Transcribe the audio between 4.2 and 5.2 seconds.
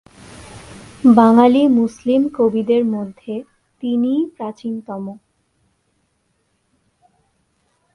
প্রাচীনতম।